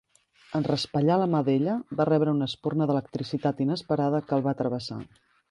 En 0.59 0.63
raspallar 0.69 1.17
la 1.23 1.27
mà 1.33 1.41
d'ella, 1.49 1.75
va 1.99 2.07
rebre 2.09 2.33
una 2.39 2.47
espurna 2.53 2.89
d'electricitat 2.93 3.63
inesperada 3.67 4.25
que 4.27 4.39
el 4.41 4.45
va 4.51 4.57
travessar. 4.65 5.01